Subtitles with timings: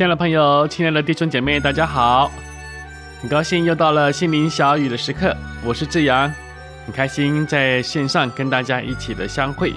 [0.00, 2.32] 亲爱的朋友，亲爱的弟兄姐妹，大家好！
[3.20, 6.32] 很高兴又到了心灵小语的时刻，我是志阳，
[6.86, 9.74] 很开心在线上跟大家一起的相会。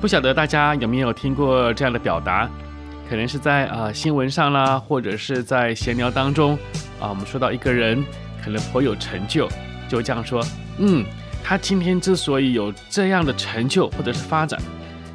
[0.00, 2.50] 不晓得大家有没有听过这样的表达？
[3.08, 6.58] 可能是在啊、呃、新闻上啦，或者是在闲聊当中
[6.98, 8.04] 啊，我们说到一个人
[8.44, 9.48] 可能颇有成就，
[9.88, 10.44] 就这样说：
[10.78, 11.04] 嗯，
[11.44, 14.60] 他今天之所以有这样的成就或者是发展，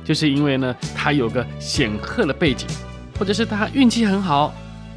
[0.06, 2.66] 就是因为呢，他有个显赫的背景。
[3.20, 4.54] 或者是他运气很好，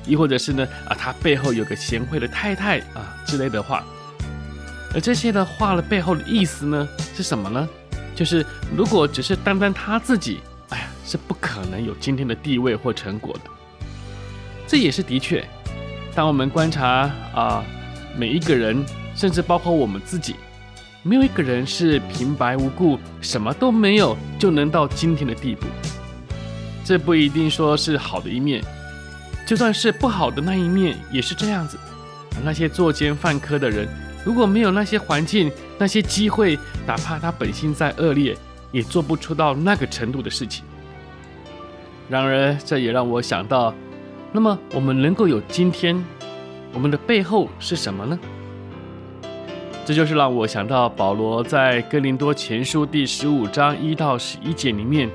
[0.07, 3.85] 亦或者是呢啊，他背后有个贤惠的太太啊之类的话，
[4.95, 7.69] 而这些的话的背后的意思呢是什么呢？
[8.15, 13.51] 就是如果只是单单他自己，哎呀，是不可能有今天的地位或成果的。
[14.69, 15.45] 这也是的确，
[16.15, 17.65] 当我们观察啊
[18.17, 18.85] 每一个人，
[19.17, 20.37] 甚至包括我们自己，
[21.03, 25.67] 没有一个人是平白无故什么都没有就能到今天的地步。
[26.93, 28.63] 这不一定说是好的一面，
[29.47, 31.79] 就算是不好的那一面也是这样子。
[32.45, 33.89] 那些作奸犯科的人，
[34.27, 38.37] 如果没有那些环境、那些机会，哪怕他本性再恶劣，
[38.73, 40.67] 也做不出到那个程度的事情。
[42.11, 43.73] 然而，这也让我想到，
[44.31, 45.97] 那么我们能够有今天，
[46.75, 48.19] 我们的背后是什么呢？
[49.87, 55.09] 这就是让我想到保罗在哥林多前书第十五章一到十一节里面。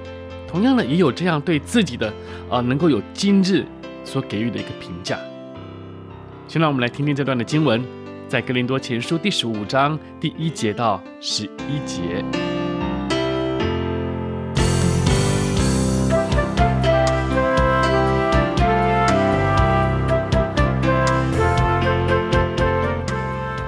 [0.47, 2.07] 同样的，也有这样对自己的
[2.49, 3.65] 啊、呃，能够有今日
[4.03, 5.19] 所给予的一个评价。
[6.47, 7.83] 先让我们来听听这段的经文，
[8.29, 12.23] 在格林多前书第十五章第一节到十一节。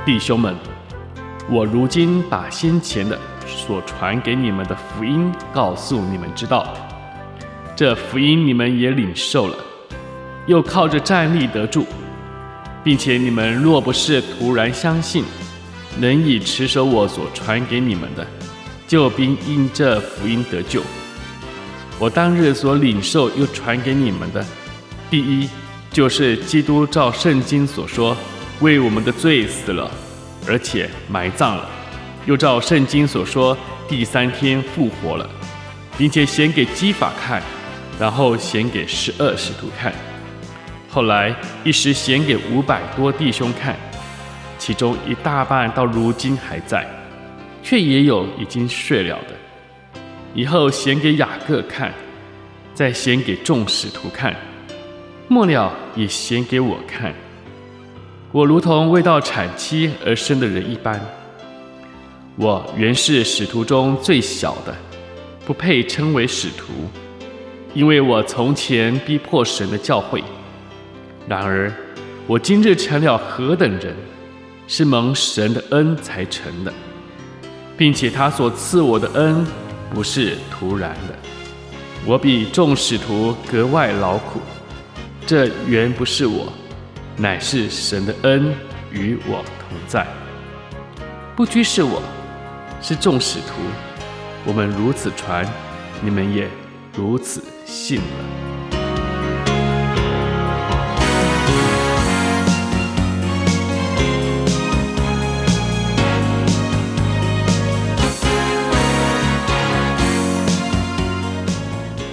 [0.05, 0.55] 弟兄们，
[1.51, 3.19] 我如今把先前的。
[3.55, 6.73] 所传给你们的福音，告诉你们知道，
[7.75, 9.55] 这福音你们也领受了，
[10.47, 11.85] 又靠着站立得住，
[12.83, 15.23] 并且你们若不是突然相信，
[15.97, 18.25] 能以持守我所传给你们的，
[18.87, 20.81] 就必因这福音得救。
[21.99, 24.45] 我当日所领受又传给你们的，
[25.09, 25.49] 第一
[25.91, 28.15] 就是基督照圣经所说，
[28.61, 29.89] 为我们的罪死了，
[30.47, 31.69] 而且埋葬了。
[32.25, 33.57] 又照圣经所说，
[33.87, 35.27] 第三天复活了，
[35.97, 37.41] 并且显给基法看，
[37.99, 39.91] 然后显给十二使徒看，
[40.89, 43.75] 后来一时显给五百多弟兄看，
[44.57, 46.87] 其中一大半到如今还在，
[47.63, 49.35] 却也有已经睡了的。
[50.35, 51.91] 以后显给雅各看，
[52.75, 54.35] 再显给众使徒看，
[55.27, 57.13] 末了也显给我看。
[58.31, 61.01] 我如同未到产期而生的人一般。
[62.41, 64.73] 我原是使徒中最小的，
[65.45, 66.71] 不配称为使徒，
[67.73, 70.23] 因为我从前逼迫神的教诲。
[71.27, 71.69] 然而，
[72.25, 73.93] 我今日成了何等人，
[74.69, 76.71] 是蒙神的恩才成的，
[77.77, 79.45] 并且他所赐我的恩
[79.93, 81.15] 不是突然的。
[82.05, 84.39] 我比众使徒格外劳苦，
[85.27, 86.47] 这原不是我，
[87.17, 88.55] 乃是神的恩
[88.93, 90.07] 与我同在。
[91.35, 92.01] 不拘是我。
[92.81, 93.61] 是众使徒，
[94.45, 95.45] 我们如此传，
[96.01, 96.49] 你们也
[96.95, 98.03] 如此信了。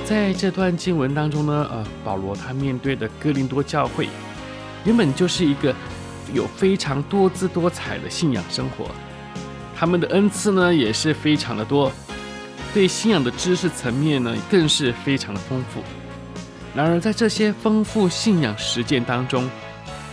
[0.05, 4.09] 在这段经文当中呢，呃，保罗他面对的哥林多教会，
[4.85, 5.75] 原本就是一个
[6.35, 8.91] 有非常多姿多彩的信仰生活。
[9.79, 11.93] 他们的恩赐呢也是非常的多，
[12.73, 15.83] 对信仰的知识层面呢更是非常的丰富。
[16.75, 19.49] 然而在这些丰富信仰实践当中，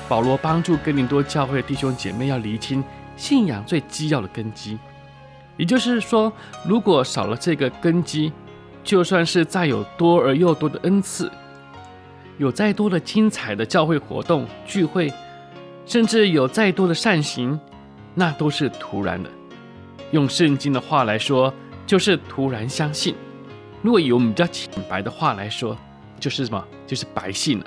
[0.10, 2.84] 保罗帮助哥林多教会弟兄姐妹要厘清
[3.16, 4.78] 信仰最基要的根基。
[5.56, 6.32] 也就是说，
[6.66, 8.34] 如果少了这个根基，
[8.84, 11.32] 就算是再有多而又多的恩赐，
[12.38, 15.14] 有再多的精彩的教会活动聚会，
[15.86, 17.60] 甚至有再多的善行，
[18.16, 19.30] 那都是徒然的。
[20.14, 21.52] 用圣经的话来说，
[21.88, 23.16] 就是突然相信，
[23.82, 25.76] 如果以我们比较浅白的话来说，
[26.20, 26.64] 就是什么？
[26.86, 27.66] 就是白信了。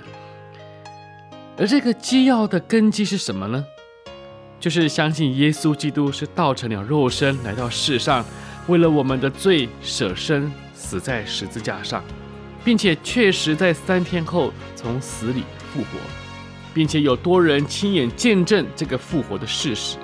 [1.58, 3.66] 而这个基要的根基是什么呢？
[4.60, 8.24] 就是相信耶稣基督是道成了肉身来到世上，
[8.68, 12.04] 为了我们的罪舍身死在十字架上，
[12.64, 15.42] 并且确实在三天后从死里
[15.72, 15.98] 复活，
[16.72, 19.96] 并且有多人亲眼见证这个复活的事实。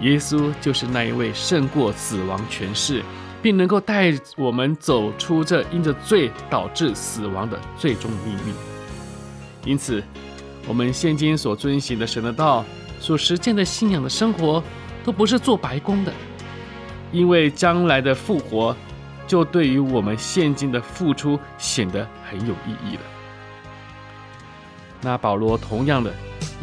[0.00, 3.02] 耶稣就是那一位胜过死亡权势，
[3.40, 8.52] 并能够带我们走出这因着罪导致死亡的最终秘密。
[9.64, 10.02] 因此，
[10.66, 12.64] 我们现今所遵行的神的道，
[13.00, 14.62] 所实践的信仰的生活，
[15.04, 16.12] 都不是做白工的，
[17.12, 18.76] 因为将来的复活，
[19.26, 23.02] 就对于我们现今的付出显得很有意义了。
[25.00, 26.12] 那保罗同样的，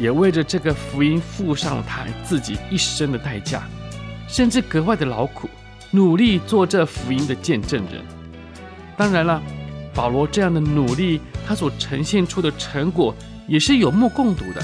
[0.01, 3.61] 也为着这个福音付上了他自己一生的代价，
[4.27, 5.47] 甚至格外的劳苦。
[5.91, 8.03] 努力做这福音的见证人。
[8.97, 9.39] 当然了，
[9.93, 13.13] 保罗这样的努力，他所呈现出的成果
[13.45, 14.61] 也是有目共睹的。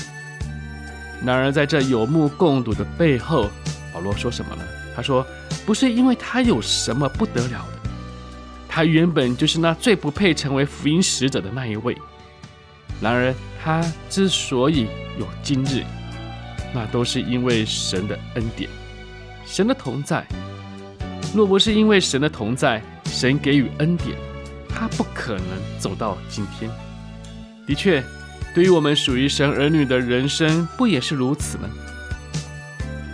[1.23, 3.49] 然而，在这有目共睹的背后，
[3.93, 4.63] 保罗说什么呢？
[4.95, 5.23] 他说
[5.67, 7.89] ：“不是因为他有什么不得了的，
[8.67, 11.95] 他原本就是那最不配成为福音使者的那一位。
[12.99, 13.35] 然而，
[13.67, 14.87] 他之所以
[15.19, 15.83] 有今日，
[16.73, 18.69] 那都是因为神的恩典，
[19.45, 20.25] 神的同在。”
[21.35, 24.17] 若不是因为神的同在，神给予恩典，
[24.69, 26.71] 他不可能走到今天。
[27.67, 28.01] 的确，
[28.55, 31.67] 对于我们属于神儿女的人生，不也是如此吗？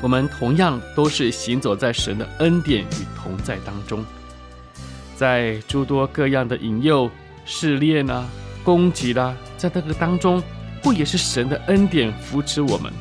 [0.04, 4.06] 我们同样都是行走在神的恩典与同在当中，
[5.16, 7.10] 在诸多各样的引诱、
[7.44, 8.24] 试炼啊、
[8.64, 9.36] 攻击啦、
[9.70, 10.44] 在这个当中，
[10.82, 12.92] 不也是神的恩典扶持我们，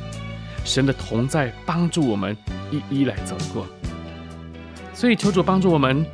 [0.64, 2.36] 神的同在帮助我们
[2.70, 3.66] 一一来走过。
[4.94, 6.06] 所以求主帮助我们，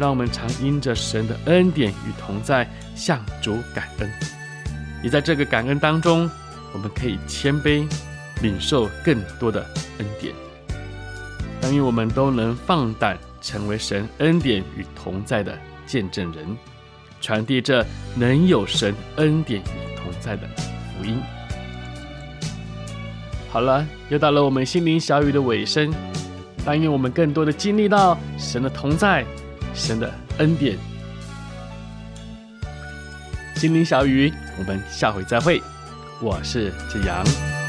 [0.00, 4.10] 让我们常因着神的恩典与同在，向主感恩。
[5.04, 6.28] 也在这个感恩当中，
[6.72, 7.86] 我们可以谦卑，
[8.42, 9.64] 领受更多的
[9.98, 10.34] 恩典。
[11.60, 15.56] 但愿我们都能放胆成为神恩典与同在的
[15.86, 16.44] 见证人，
[17.22, 21.18] 传递着能有神恩典与同在的福音。
[23.48, 25.90] 好了，又到了我们心灵小雨的尾声。
[26.64, 29.24] 但愿我们更多的经历到神的同在，
[29.74, 30.78] 神的恩典。
[33.56, 35.60] 心灵小雨，我们下回再会。
[36.20, 37.61] 我是志阳。